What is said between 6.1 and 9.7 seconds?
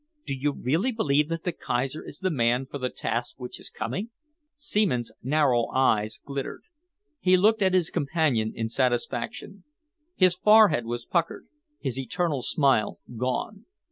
glittered. He looked at his companion in satisfaction.